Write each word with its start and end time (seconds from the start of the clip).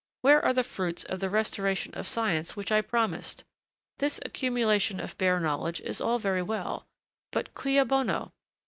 Where 0.21 0.43
are 0.43 0.51
the 0.51 0.63
fruits 0.63 1.03
of 1.03 1.19
the 1.19 1.29
restoration 1.29 1.93
of 1.93 2.07
science 2.07 2.55
which 2.55 2.71
I 2.71 2.81
promised? 2.81 3.43
This 3.99 4.19
accumulation 4.25 4.99
of 4.99 5.15
bare 5.19 5.39
knowledge 5.39 5.79
is 5.81 6.01
all 6.01 6.17
very 6.17 6.41
well, 6.41 6.87
but 7.31 7.53
cui 7.53 7.83
bono? 7.83 8.31